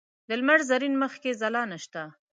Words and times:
د 0.27 0.31
لمر 0.39 0.59
زرین 0.69 0.93
مخ 1.01 1.13
کې 1.23 1.31
ځلا 1.41 1.63
نشته 1.71 2.01